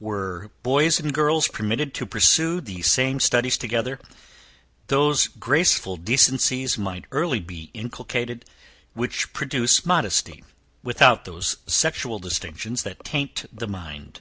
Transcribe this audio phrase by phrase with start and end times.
[0.00, 3.98] Were boys and girls permitted to pursue the same studies together,
[4.88, 8.44] those graceful decencies might early be inculcated
[8.92, 10.44] which produce modesty,
[10.82, 14.20] without those sexual distinctions that taint the mind.